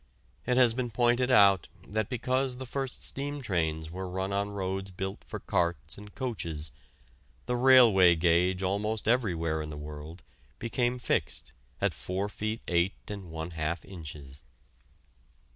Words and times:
It 0.47 0.57
has 0.57 0.73
been 0.73 0.89
pointed 0.89 1.29
out 1.29 1.67
that 1.87 2.09
because 2.09 2.55
the 2.55 2.65
first 2.65 3.03
steam 3.03 3.39
trains 3.39 3.91
were 3.91 4.09
run 4.09 4.33
on 4.33 4.49
roads 4.49 4.89
built 4.89 5.23
for 5.27 5.39
carts 5.39 5.95
and 5.95 6.15
coaches, 6.15 6.71
the 7.45 7.55
railway 7.55 8.15
gauge 8.15 8.63
almost 8.63 9.07
everywhere 9.07 9.61
in 9.61 9.69
the 9.69 9.77
world 9.77 10.23
became 10.57 10.97
fixed 10.97 11.51
at 11.79 11.93
four 11.93 12.29
feet 12.29 12.61
eight 12.67 12.95
and 13.11 13.29
one 13.29 13.51
half 13.51 13.85
inches. 13.85 14.41